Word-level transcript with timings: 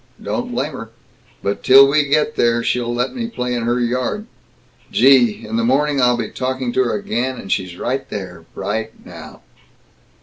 Don't 0.19 0.51
blame 0.51 0.71
her. 0.73 0.89
But 1.43 1.61
till 1.61 1.87
we 1.87 2.07
get 2.07 2.35
there, 2.35 2.63
she'll 2.63 2.91
let 2.91 3.13
me 3.13 3.27
play 3.27 3.53
in 3.53 3.61
her 3.65 3.79
yard. 3.79 4.25
Gee! 4.91 5.45
In 5.45 5.57
the 5.57 5.63
morning 5.63 6.01
I'll 6.01 6.17
be 6.17 6.31
talking 6.31 6.73
to 6.73 6.83
her 6.85 6.95
again, 6.95 7.37
and 7.37 7.51
she's 7.51 7.77
right 7.77 8.09
there, 8.09 8.43
right 8.55 8.91
now!" 9.05 9.41